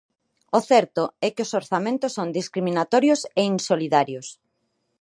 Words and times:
O 0.57 0.59
certo 0.69 1.03
é 1.27 1.27
que 1.35 1.45
os 1.45 1.51
orzamentos 1.61 2.11
son 2.17 2.35
discriminatorios 2.39 3.21
e 3.39 3.41
insolidarios. 3.55 4.27